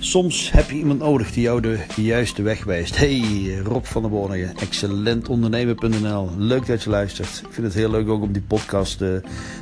Soms 0.00 0.50
heb 0.52 0.70
je 0.70 0.76
iemand 0.76 0.98
nodig 0.98 1.32
die 1.32 1.42
jou 1.42 1.60
de 1.60 1.78
juiste 1.96 2.42
weg 2.42 2.64
wijst. 2.64 2.96
Hey, 2.96 3.22
Rob 3.64 3.84
van 3.84 4.02
der 4.02 4.10
Bornen, 4.10 4.56
excellentondernemer.nl. 4.56 6.28
Leuk 6.36 6.66
dat 6.66 6.82
je 6.82 6.90
luistert. 6.90 7.42
Ik 7.46 7.52
vind 7.52 7.66
het 7.66 7.76
heel 7.76 7.90
leuk 7.90 8.08
ook 8.08 8.22
om 8.22 8.32
die 8.32 8.42
podcast 8.42 9.00
uh, 9.00 9.08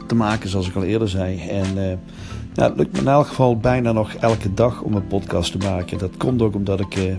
te 0.06 0.14
maken, 0.14 0.48
zoals 0.48 0.68
ik 0.68 0.74
al 0.74 0.82
eerder 0.82 1.08
zei. 1.08 1.48
En 1.48 1.76
uh, 1.76 2.64
het 2.64 2.76
lukt 2.76 2.92
me 2.92 2.98
in 2.98 3.08
elk 3.08 3.26
geval 3.26 3.56
bijna 3.56 3.92
nog 3.92 4.14
elke 4.14 4.54
dag 4.54 4.80
om 4.82 4.94
een 4.94 5.06
podcast 5.06 5.52
te 5.52 5.58
maken. 5.58 5.98
Dat 5.98 6.16
komt 6.16 6.42
ook 6.42 6.54
omdat 6.54 6.80
ik 6.80 6.96
uh, 6.96 7.14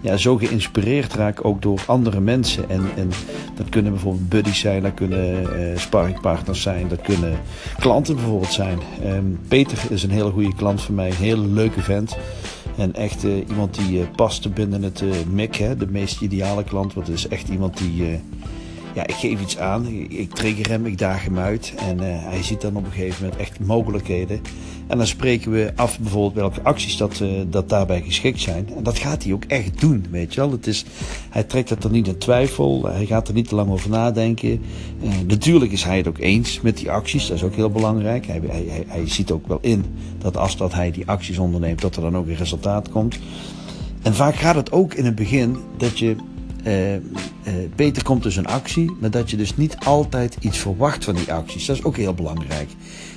ja, 0.00 0.16
zo 0.16 0.36
geïnspireerd 0.36 1.14
raak, 1.14 1.44
ook 1.44 1.62
door 1.62 1.82
andere 1.86 2.20
mensen. 2.20 2.70
En, 2.70 2.82
en 2.96 3.10
dat 3.56 3.68
kunnen 3.68 3.92
bijvoorbeeld 3.92 4.28
buddies 4.28 4.58
zijn, 4.58 4.82
dat 4.82 4.94
kunnen 4.94 5.42
uh, 5.42 5.78
sparringpartners 5.78 6.62
zijn, 6.62 6.88
dat 6.88 7.00
kunnen 7.00 7.38
klanten 7.78 8.14
bijvoorbeeld 8.14 8.52
zijn. 8.52 8.78
Um, 9.04 9.38
Peter 9.48 9.78
is 9.88 10.02
een 10.02 10.10
hele 10.10 10.30
goede 10.30 10.54
klant 10.54 10.82
van 10.82 10.94
mij, 10.94 11.08
een 11.08 11.16
hele 11.16 11.46
leuke 11.46 11.80
vent. 11.80 12.16
En 12.76 12.94
echt 12.94 13.24
uh, 13.24 13.48
iemand 13.48 13.74
die 13.74 13.98
uh, 13.98 14.04
past 14.16 14.54
binnen 14.54 14.82
het 14.82 15.02
MIC, 15.32 15.54
hè, 15.54 15.76
de 15.76 15.86
meest 15.90 16.20
ideale 16.20 16.64
klant. 16.64 16.94
Want 16.94 17.06
het 17.06 17.16
is 17.16 17.28
echt 17.28 17.48
iemand 17.48 17.78
die, 17.78 18.20
ja, 18.94 19.06
ik 19.06 19.14
geef 19.14 19.40
iets 19.40 19.58
aan, 19.58 19.86
ik 20.08 20.32
trigger 20.32 20.68
hem, 20.68 20.86
ik 20.86 20.98
daag 20.98 21.24
hem 21.24 21.38
uit. 21.38 21.72
En 21.76 21.98
hij 21.98 22.42
ziet 22.42 22.60
dan 22.60 22.76
op 22.76 22.84
een 22.84 22.92
gegeven 22.92 23.24
moment 23.24 23.40
echt 23.40 23.60
mogelijkheden. 23.60 24.40
En 24.86 24.98
dan 24.98 25.06
spreken 25.06 25.50
we 25.50 25.72
af 25.76 25.98
bijvoorbeeld 25.98 26.34
welke 26.34 26.62
acties 26.62 26.96
dat, 26.96 27.20
uh, 27.20 27.28
dat 27.46 27.68
daarbij 27.68 28.02
geschikt 28.02 28.40
zijn. 28.40 28.68
En 28.76 28.82
dat 28.82 28.98
gaat 28.98 29.22
hij 29.22 29.32
ook 29.32 29.44
echt 29.44 29.80
doen, 29.80 30.06
weet 30.10 30.34
je 30.34 30.40
wel. 30.40 30.50
Het 30.50 30.66
is, 30.66 30.84
hij 31.30 31.42
trekt 31.42 31.68
het 31.68 31.84
er 31.84 31.90
niet 31.90 32.08
in 32.08 32.18
twijfel. 32.18 32.84
Hij 32.86 33.06
gaat 33.06 33.28
er 33.28 33.34
niet 33.34 33.48
te 33.48 33.54
lang 33.54 33.70
over 33.70 33.90
nadenken. 33.90 34.60
Uh, 35.02 35.10
natuurlijk 35.26 35.72
is 35.72 35.84
hij 35.84 35.96
het 35.96 36.08
ook 36.08 36.18
eens 36.18 36.60
met 36.60 36.76
die 36.76 36.90
acties. 36.90 37.26
Dat 37.26 37.36
is 37.36 37.42
ook 37.42 37.54
heel 37.54 37.70
belangrijk. 37.70 38.26
Hij, 38.26 38.40
hij, 38.46 38.84
hij, 38.86 39.08
ziet 39.08 39.30
ook 39.30 39.46
wel 39.46 39.58
in 39.60 39.84
dat 40.18 40.36
als 40.36 40.56
dat 40.56 40.72
hij 40.72 40.90
die 40.90 41.06
acties 41.06 41.38
onderneemt, 41.38 41.80
dat 41.80 41.96
er 41.96 42.02
dan 42.02 42.16
ook 42.16 42.26
een 42.26 42.36
resultaat 42.36 42.90
komt. 42.90 43.18
En 44.02 44.14
vaak 44.14 44.34
gaat 44.34 44.54
het 44.54 44.72
ook 44.72 44.94
in 44.94 45.04
het 45.04 45.14
begin 45.14 45.56
dat 45.76 45.98
je 45.98 46.16
uh, 47.46 47.52
beter 47.76 48.02
komt 48.02 48.22
dus 48.22 48.36
een 48.36 48.46
actie, 48.46 48.96
maar 49.00 49.10
dat 49.10 49.30
je 49.30 49.36
dus 49.36 49.56
niet 49.56 49.76
altijd 49.78 50.36
iets 50.40 50.58
verwacht 50.58 51.04
van 51.04 51.14
die 51.14 51.32
acties. 51.32 51.66
Dat 51.66 51.76
is 51.76 51.84
ook 51.84 51.96
heel 51.96 52.14
belangrijk. 52.14 52.68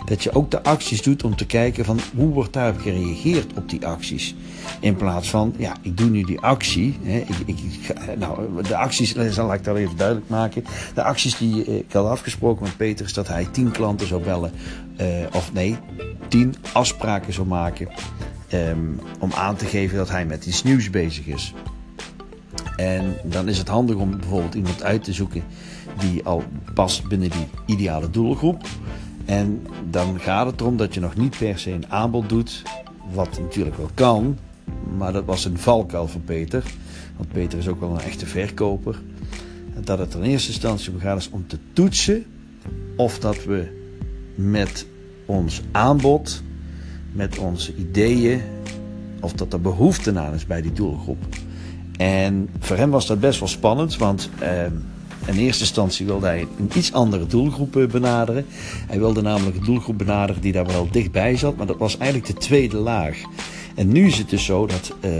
Dat 0.06 0.24
je 0.24 0.36
ook 0.36 0.52
de 0.52 0.64
acties 0.64 1.02
doet 1.02 1.24
om 1.24 1.36
te 1.36 1.46
kijken 1.46 1.86
van 1.86 2.00
hoe 2.16 2.28
wordt 2.28 2.54
daar 2.54 2.74
gereageerd 2.74 3.54
op 3.58 3.70
die 3.70 3.88
acties. 3.88 4.36
In 4.80 4.96
plaats 4.96 5.30
van, 5.30 5.54
ja, 5.58 5.76
ik 5.82 5.98
doe 5.98 6.10
nu 6.10 6.24
die 6.24 6.40
actie. 6.40 6.98
Hè, 7.02 7.18
ik, 7.18 7.36
ik, 7.46 7.58
nou, 8.18 8.64
de 8.64 8.78
acties, 8.78 9.16
zal 9.30 9.54
ik 9.54 9.64
dat 9.64 9.76
even 9.76 9.98
duidelijk 9.98 10.30
maken. 10.30 10.64
De 10.94 11.04
acties 11.04 11.38
die 11.38 11.64
ik 11.66 11.92
had 11.92 12.08
afgesproken 12.08 12.64
met 12.64 12.78
Peter 12.78 13.06
is 13.06 13.14
dat 13.14 13.28
hij 13.28 13.48
tien 13.52 13.72
klanten 13.72 14.08
zou 14.08 14.24
bellen. 14.24 14.52
Of 15.34 15.54
nee, 15.54 15.78
tien 16.28 16.56
afspraken 16.74 17.34
zou 17.34 17.48
maken. 17.48 17.88
Um, 18.54 19.00
om 19.20 19.34
aan 19.34 19.56
te 19.56 19.66
geven 19.66 19.98
dat 19.98 20.10
hij 20.10 20.26
met 20.26 20.46
iets 20.46 20.64
nieuws 20.64 20.90
bezig 20.90 21.26
is. 21.26 21.54
En 22.76 23.16
dan 23.24 23.48
is 23.48 23.58
het 23.58 23.68
handig 23.68 23.96
om 23.96 24.18
bijvoorbeeld 24.18 24.56
iemand 24.56 24.84
uit 24.84 25.04
te 25.04 25.14
zoeken 25.14 25.44
die 26.00 26.24
al 26.24 26.44
past 26.74 27.08
binnen 27.08 27.30
die 27.30 27.48
ideale 27.66 28.10
doelgroep. 28.10 28.68
En 29.26 29.68
dan 29.90 30.20
gaat 30.20 30.46
het 30.46 30.62
erom 30.62 30.78
dat 30.78 30.94
je 30.94 31.00
nog 31.00 31.16
niet 31.16 31.38
per 31.38 31.60
se 31.60 31.72
een 31.72 31.92
aanbod 31.92 32.30
doet, 32.30 32.64
wat 33.14 33.40
natuurlijk 33.40 33.78
wel 33.78 33.90
kan, 33.94 34.38
maar 34.98 35.14
dat 35.14 35.26
was 35.26 35.46
een 35.46 35.58
valkuil 35.58 36.08
van 36.08 36.24
Peter. 36.24 36.64
Want 37.18 37.32
Peter 37.32 37.60
is 37.60 37.68
ook 37.68 37.80
wel 37.80 37.90
een 37.92 38.00
echte 38.00 38.26
verkoper. 38.26 39.02
Dat 39.84 40.00
het 40.00 40.14
in 40.14 40.22
eerste 40.22 40.50
instantie 40.50 40.92
om 40.94 41.00
gaat 41.00 41.18
is 41.18 41.30
om 41.30 41.48
te 41.48 41.58
toetsen 41.74 42.26
of 42.96 43.20
dat 43.20 43.44
we 43.44 43.68
met 44.36 44.86
ons 45.26 45.62
aanbod, 45.72 46.42
met 47.12 47.38
onze 47.38 47.76
ideeën, 47.76 48.42
of 49.20 49.34
dat 49.34 49.54
er 49.54 49.62
behoefte 49.62 50.20
aan 50.20 50.34
is 50.34 50.46
bij 50.46 50.62
die 50.62 50.74
doelgroep. 50.74 51.26
En 51.98 52.50
voor 52.60 52.78
hem 52.78 52.90
was 52.90 53.08
dat 53.08 53.20
best 53.20 53.40
wel 53.40 53.48
spannend, 53.48 53.98
want 53.98 54.30
uh, 54.42 54.64
in 55.26 55.38
eerste 55.38 55.64
instantie 55.64 56.06
wilde 56.06 56.26
hij 56.26 56.48
een 56.60 56.72
iets 56.76 56.94
andere 56.94 57.28
doelgroep 57.28 57.88
benaderen. 57.92 58.46
Hij 58.88 59.00
wilde 59.00 59.22
namelijk 59.22 59.58
een 59.58 59.66
doelgroep 59.66 59.98
benaderen 59.98 60.42
die 60.42 60.52
daar 60.52 60.66
wel 60.66 60.88
dichtbij 60.92 61.38
zat, 61.38 61.56
maar 61.58 61.68
dat 61.68 61.78
was 61.78 61.98
eigenlijk 61.98 62.34
de 62.34 62.40
tweede 62.42 62.78
laag. 62.78 63.18
En 63.76 63.92
nu 63.92 64.06
is 64.06 64.18
het 64.18 64.30
dus 64.30 64.46
zo 64.46 64.66
dat 64.66 64.96
uh, 65.02 65.12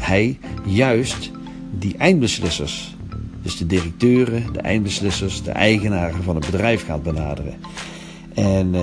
hij 0.00 0.38
juist 0.64 1.30
die 1.78 1.96
eindbeslissers, 1.96 2.96
dus 3.42 3.56
de 3.56 3.66
directeuren, 3.66 4.52
de 4.52 4.60
eindbeslissers, 4.60 5.42
de 5.42 5.50
eigenaren 5.50 6.22
van 6.22 6.34
het 6.34 6.50
bedrijf 6.50 6.84
gaat 6.84 7.02
benaderen. 7.02 7.54
En 8.34 8.74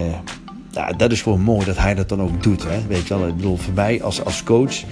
ja, 0.76 0.92
dat 0.92 1.12
is 1.12 1.22
gewoon 1.22 1.42
mooi 1.42 1.66
dat 1.66 1.78
hij 1.78 1.96
dat 1.96 2.10
dan 2.10 2.22
ook 2.22 2.44
doet. 2.44 2.64
Hè? 2.64 2.88
Weet 2.88 3.08
je 3.08 3.18
wel, 3.18 3.28
ik 3.28 3.36
bedoel, 3.36 3.58
voor 3.58 3.74
mij 3.74 4.04
als, 4.04 4.24
als 4.26 4.44
coach 4.44 4.84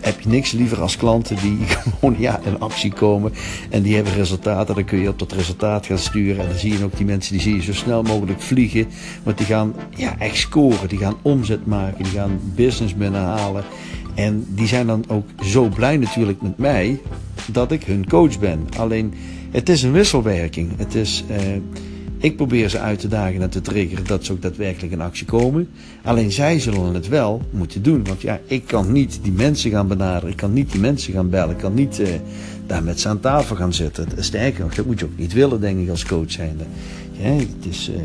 heb 0.00 0.20
je 0.20 0.28
niks 0.28 0.52
liever 0.52 0.80
als 0.80 0.96
klanten 0.96 1.36
die 1.36 1.58
gewoon 1.98 2.14
ja, 2.18 2.40
in 2.44 2.60
actie 2.60 2.92
komen. 2.92 3.32
En 3.70 3.82
die 3.82 3.94
hebben 3.94 4.12
resultaten. 4.12 4.74
Dan 4.74 4.84
kun 4.84 4.98
je 4.98 5.08
op 5.08 5.18
dat 5.18 5.32
resultaat 5.32 5.86
gaan 5.86 5.98
sturen. 5.98 6.42
En 6.42 6.48
dan 6.48 6.58
zie 6.58 6.78
je 6.78 6.84
ook 6.84 6.96
die 6.96 7.06
mensen 7.06 7.32
die 7.32 7.42
zie 7.42 7.54
je 7.54 7.62
zo 7.62 7.72
snel 7.72 8.02
mogelijk 8.02 8.40
vliegen. 8.40 8.86
Want 9.22 9.38
die 9.38 9.46
gaan 9.46 9.74
ja, 9.96 10.18
echt 10.18 10.36
scoren. 10.36 10.88
Die 10.88 10.98
gaan 10.98 11.16
omzet 11.22 11.66
maken. 11.66 12.02
Die 12.04 12.12
gaan 12.12 12.40
business 12.54 12.94
binnenhalen. 12.94 13.64
En 14.14 14.46
die 14.48 14.66
zijn 14.66 14.86
dan 14.86 15.04
ook 15.08 15.26
zo 15.42 15.68
blij 15.68 15.96
natuurlijk 15.96 16.42
met 16.42 16.58
mij 16.58 17.00
dat 17.46 17.72
ik 17.72 17.84
hun 17.84 18.08
coach 18.08 18.38
ben. 18.38 18.68
Alleen 18.76 19.14
het 19.50 19.68
is 19.68 19.82
een 19.82 19.92
wisselwerking. 19.92 20.70
Het 20.76 20.94
is. 20.94 21.24
Uh, 21.30 21.36
ik 22.20 22.36
probeer 22.36 22.68
ze 22.68 22.78
uit 22.78 22.98
te 22.98 23.08
dagen 23.08 23.42
en 23.42 23.50
te 23.50 23.60
triggeren 23.60 24.06
dat 24.06 24.24
ze 24.24 24.32
ook 24.32 24.42
daadwerkelijk 24.42 24.92
in 24.92 25.00
actie 25.00 25.26
komen. 25.26 25.68
Alleen 26.02 26.32
zij 26.32 26.60
zullen 26.60 26.94
het 26.94 27.08
wel 27.08 27.42
moeten 27.50 27.82
doen. 27.82 28.04
Want 28.04 28.20
ja, 28.20 28.40
ik 28.46 28.66
kan 28.66 28.92
niet 28.92 29.18
die 29.22 29.32
mensen 29.32 29.70
gaan 29.70 29.88
benaderen. 29.88 30.30
Ik 30.30 30.36
kan 30.36 30.52
niet 30.52 30.72
die 30.72 30.80
mensen 30.80 31.12
gaan 31.12 31.30
bellen. 31.30 31.50
Ik 31.50 31.60
kan 31.60 31.74
niet 31.74 32.00
uh, 32.00 32.08
daar 32.66 32.82
met 32.82 33.00
ze 33.00 33.08
aan 33.08 33.20
tafel 33.20 33.56
gaan 33.56 33.72
zitten. 33.72 34.06
Sterker 34.18 34.62
nog, 34.62 34.74
dat 34.74 34.86
moet 34.86 34.98
je 34.98 35.04
ook 35.04 35.18
niet 35.18 35.32
willen, 35.32 35.60
denk 35.60 35.80
ik, 35.80 35.88
als 35.88 36.04
coach 36.04 36.30
zijnde. 36.30 36.64
Ja, 37.12 37.30
het 37.30 37.66
is, 37.68 37.90
uh... 37.90 37.96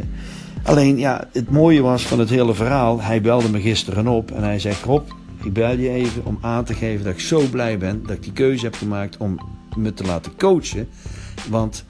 Alleen, 0.63 0.97
ja, 0.97 1.27
het 1.31 1.49
mooie 1.49 1.81
was 1.81 2.05
van 2.05 2.19
het 2.19 2.29
hele 2.29 2.53
verhaal. 2.53 3.01
Hij 3.01 3.21
belde 3.21 3.49
me 3.49 3.61
gisteren 3.61 4.07
op 4.07 4.31
en 4.31 4.43
hij 4.43 4.59
zegt: 4.59 4.83
Rob, 4.83 5.09
ik 5.43 5.53
bel 5.53 5.77
je 5.77 5.89
even 5.89 6.25
om 6.25 6.37
aan 6.41 6.63
te 6.63 6.73
geven 6.73 7.03
dat 7.05 7.13
ik 7.13 7.19
zo 7.19 7.41
blij 7.51 7.77
ben 7.77 8.01
dat 8.05 8.15
ik 8.15 8.23
die 8.23 8.31
keuze 8.31 8.65
heb 8.65 8.75
gemaakt 8.75 9.17
om 9.17 9.39
me 9.75 9.93
te 9.93 10.03
laten 10.03 10.31
coachen. 10.37 10.87
Want 11.49 11.85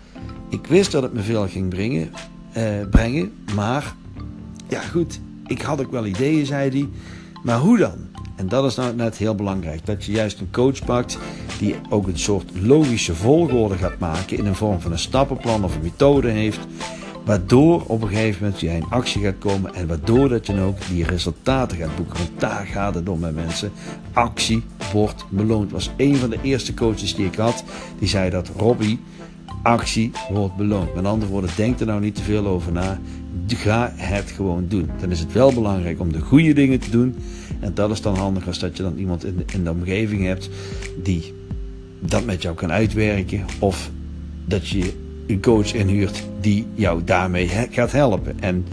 ik 0.49 0.67
wist 0.67 0.91
dat 0.91 1.03
het 1.03 1.13
me 1.13 1.21
veel 1.21 1.47
ging 1.47 1.69
brengen, 1.69 2.11
eh, 2.51 2.63
brengen, 2.89 3.31
maar 3.55 3.95
ja 4.67 4.81
goed, 4.81 5.19
ik 5.45 5.61
had 5.61 5.79
ook 5.79 5.91
wel 5.91 6.05
ideeën, 6.05 6.45
zei 6.45 6.69
hij. 6.69 6.89
Maar 7.43 7.59
hoe 7.59 7.77
dan? 7.77 7.97
En 8.35 8.47
dat 8.47 8.65
is 8.65 8.75
nou 8.75 8.95
net 8.95 9.17
heel 9.17 9.35
belangrijk. 9.35 9.85
Dat 9.85 10.05
je 10.05 10.11
juist 10.11 10.39
een 10.39 10.51
coach 10.51 10.85
pakt 10.85 11.17
die 11.59 11.75
ook 11.89 12.07
een 12.07 12.19
soort 12.19 12.51
logische 12.61 13.15
volgorde 13.15 13.75
gaat 13.75 13.99
maken 13.99 14.37
in 14.37 14.45
een 14.45 14.55
vorm 14.55 14.81
van 14.81 14.91
een 14.91 14.99
stappenplan 14.99 15.63
of 15.63 15.75
een 15.75 15.81
methode 15.81 16.29
heeft. 16.29 16.59
Waardoor 17.25 17.83
op 17.87 18.01
een 18.01 18.07
gegeven 18.07 18.43
moment 18.43 18.61
jij 18.61 18.75
in 18.75 18.85
actie 18.89 19.21
gaat 19.21 19.37
komen 19.37 19.75
en 19.75 19.87
waardoor 19.87 20.29
dat 20.29 20.47
je 20.47 20.61
ook 20.61 20.77
die 20.89 21.05
resultaten 21.05 21.77
gaat 21.77 21.95
boeken. 21.95 22.17
Want 22.17 22.39
daar 22.39 22.65
gaat 22.65 22.95
het 22.95 23.09
om 23.09 23.19
met 23.19 23.35
mensen. 23.35 23.71
Actie 24.13 24.63
wordt 24.93 25.25
beloond. 25.29 25.71
was 25.71 25.91
een 25.97 26.15
van 26.15 26.29
de 26.29 26.39
eerste 26.41 26.73
coaches 26.73 27.15
die 27.15 27.25
ik 27.25 27.35
had. 27.35 27.63
Die 27.99 28.07
zei 28.07 28.29
dat 28.29 28.51
Robbie, 28.57 28.99
actie 29.65 30.11
wordt 30.31 30.55
beloond. 30.55 30.95
Met 30.95 31.05
andere 31.05 31.31
woorden, 31.31 31.49
denk 31.55 31.79
er 31.79 31.85
nou 31.85 32.01
niet 32.01 32.15
te 32.15 32.23
veel 32.23 32.45
over 32.45 32.71
na. 32.71 32.99
Ga 33.47 33.93
het 33.95 34.31
gewoon 34.31 34.65
doen. 34.67 34.89
Dan 34.99 35.11
is 35.11 35.19
het 35.19 35.31
wel 35.33 35.53
belangrijk 35.53 35.99
om 35.99 36.11
de 36.11 36.19
goede 36.19 36.53
dingen 36.53 36.79
te 36.79 36.89
doen. 36.89 37.15
En 37.59 37.73
dat 37.73 37.91
is 37.91 38.01
dan 38.01 38.15
handig 38.15 38.47
als 38.47 38.59
dat 38.59 38.77
je 38.77 38.83
dan 38.83 38.97
iemand 38.97 39.25
in 39.25 39.35
de, 39.37 39.43
in 39.53 39.63
de 39.63 39.69
omgeving 39.69 40.23
hebt 40.23 40.49
die 41.03 41.33
dat 41.99 42.25
met 42.25 42.41
jou 42.41 42.55
kan 42.55 42.71
uitwerken. 42.71 43.45
Of 43.59 43.91
dat 44.45 44.67
je 44.67 44.93
een 45.27 45.41
coach 45.41 45.73
inhuurt 45.73 46.23
die 46.41 46.65
jou 46.73 47.03
daarmee 47.03 47.47
gaat 47.69 47.91
helpen. 47.91 48.39
En 48.39 48.65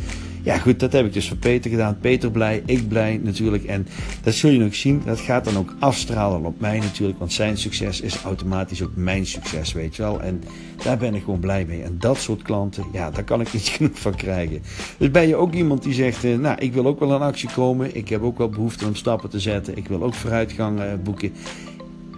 ja, 0.42 0.58
goed, 0.58 0.80
dat 0.80 0.92
heb 0.92 1.06
ik 1.06 1.12
dus 1.12 1.28
voor 1.28 1.36
Peter 1.36 1.70
gedaan. 1.70 1.98
Peter 2.00 2.30
blij, 2.30 2.62
ik 2.66 2.88
blij 2.88 3.20
natuurlijk. 3.22 3.64
En 3.64 3.86
dat 4.22 4.34
zul 4.34 4.50
je 4.50 4.64
ook 4.64 4.74
zien. 4.74 5.02
Dat 5.04 5.20
gaat 5.20 5.44
dan 5.44 5.56
ook 5.56 5.74
afstralen 5.78 6.44
op 6.44 6.60
mij 6.60 6.78
natuurlijk. 6.78 7.18
Want 7.18 7.32
zijn 7.32 7.56
succes 7.56 8.00
is 8.00 8.22
automatisch 8.22 8.82
ook 8.82 8.90
mijn 8.94 9.26
succes, 9.26 9.72
weet 9.72 9.96
je 9.96 10.02
wel. 10.02 10.20
En 10.20 10.42
daar 10.84 10.98
ben 10.98 11.14
ik 11.14 11.24
gewoon 11.24 11.40
blij 11.40 11.64
mee. 11.64 11.82
En 11.82 11.96
dat 11.98 12.18
soort 12.18 12.42
klanten, 12.42 12.84
ja, 12.92 13.10
daar 13.10 13.24
kan 13.24 13.40
ik 13.40 13.52
niet 13.52 13.68
genoeg 13.76 13.98
van 13.98 14.14
krijgen. 14.14 14.62
Dus 14.98 15.10
ben 15.10 15.28
je 15.28 15.36
ook 15.36 15.54
iemand 15.54 15.82
die 15.82 15.94
zegt, 15.94 16.24
eh, 16.24 16.38
nou, 16.38 16.58
ik 16.58 16.72
wil 16.72 16.86
ook 16.86 17.00
wel 17.00 17.14
in 17.14 17.20
actie 17.20 17.48
komen. 17.54 17.96
Ik 17.96 18.08
heb 18.08 18.22
ook 18.22 18.38
wel 18.38 18.48
behoefte 18.48 18.86
om 18.86 18.94
stappen 18.94 19.30
te 19.30 19.40
zetten. 19.40 19.76
Ik 19.76 19.88
wil 19.88 20.02
ook 20.02 20.14
vooruitgang 20.14 20.80
eh, 20.80 20.86
boeken 21.02 21.32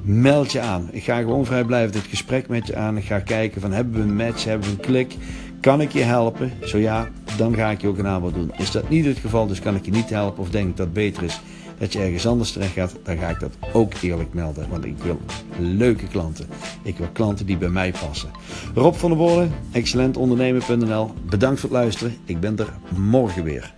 meld 0.02 0.52
je 0.52 0.60
aan. 0.60 0.88
Ik 0.92 1.02
ga 1.02 1.18
gewoon 1.18 1.44
vrijblijvend 1.44 1.92
dit 1.92 2.02
gesprek 2.02 2.48
met 2.48 2.66
je 2.66 2.76
aan. 2.76 2.96
Ik 2.96 3.04
ga 3.04 3.18
kijken 3.18 3.60
van 3.60 3.72
hebben 3.72 3.94
we 3.94 4.00
een 4.00 4.16
match, 4.16 4.44
hebben 4.44 4.68
we 4.68 4.74
een 4.74 4.80
klik. 4.80 5.16
Kan 5.60 5.80
ik 5.80 5.92
je 5.92 6.02
helpen? 6.02 6.52
Zo 6.62 6.78
ja, 6.78 7.08
dan 7.36 7.54
ga 7.54 7.70
ik 7.70 7.80
je 7.80 7.88
ook 7.88 7.98
een 7.98 8.06
aanbod 8.06 8.34
doen. 8.34 8.52
Is 8.56 8.70
dat 8.70 8.88
niet 8.88 9.04
het 9.04 9.18
geval, 9.18 9.46
dus 9.46 9.60
kan 9.60 9.74
ik 9.74 9.84
je 9.84 9.90
niet 9.90 10.10
helpen 10.10 10.42
of 10.42 10.50
denk 10.50 10.76
dat 10.76 10.86
het 10.86 10.94
beter 10.94 11.22
is 11.22 11.40
dat 11.78 11.92
je 11.92 11.98
ergens 11.98 12.26
anders 12.26 12.52
terecht 12.52 12.72
gaat, 12.72 12.96
dan 13.02 13.16
ga 13.16 13.28
ik 13.28 13.40
dat 13.40 13.56
ook 13.72 13.92
eerlijk 14.00 14.34
melden. 14.34 14.68
Want 14.70 14.84
ik 14.84 14.98
wil 14.98 15.20
leuke 15.58 16.06
klanten. 16.06 16.46
Ik 16.82 16.98
wil 16.98 17.08
klanten 17.12 17.46
die 17.46 17.56
bij 17.56 17.68
mij 17.68 17.92
passen. 18.00 18.30
Rob 18.74 18.94
van 18.94 19.10
der 19.10 19.18
Boren, 19.18 19.52
excellentondernemer.nl. 19.72 21.14
Bedankt 21.28 21.60
voor 21.60 21.70
het 21.70 21.78
luisteren. 21.78 22.16
Ik 22.24 22.40
ben 22.40 22.58
er 22.58 22.72
morgen 22.96 23.44
weer. 23.44 23.74